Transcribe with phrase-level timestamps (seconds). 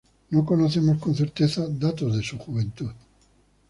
[0.31, 2.89] No conocemos con certeza datos de su juventud.